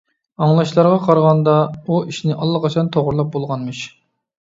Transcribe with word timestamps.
ئاڭلاشلارغا 0.45 0.97
قارىغاندا، 1.09 1.55
ئۇ 1.85 2.01
ئىشنى 2.09 2.41
ئاللىقاچان 2.41 2.93
توغرىلاپ 2.99 3.35
بولغانمىش. 3.41 3.89